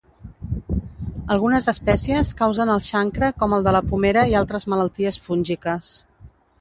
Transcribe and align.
Algunes 1.35 1.67
espècies 1.73 2.31
causen 2.39 2.71
el 2.77 2.81
xancre 2.87 3.31
com 3.43 3.55
el 3.59 3.67
de 3.69 3.75
la 3.77 3.83
pomera 3.93 4.25
i 4.33 4.37
altres 4.41 4.67
malalties 4.75 5.21
fúngiques. 5.29 5.93